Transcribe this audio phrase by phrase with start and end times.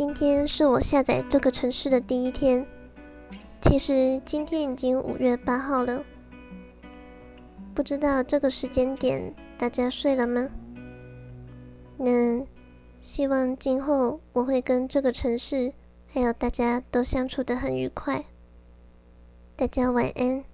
[0.00, 2.66] 今天是我下载这个城市的第一天。
[3.60, 6.02] 其实今天已经五月八号了，
[7.74, 10.48] 不知道这个时间点大家睡了吗？
[11.98, 12.42] 那
[12.98, 15.74] 希望今后我会跟这个城市
[16.06, 18.24] 还有大家都相处得很愉快。
[19.54, 20.49] 大家晚安。